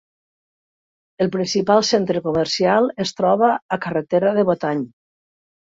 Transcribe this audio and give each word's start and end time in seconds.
El 1.25 1.29
principal 1.35 1.85
centre 1.91 2.23
comercial 2.31 2.91
es 3.07 3.15
troba 3.21 3.53
a 3.79 3.83
carretera 3.87 4.35
de 4.41 4.49
Botany. 4.53 4.87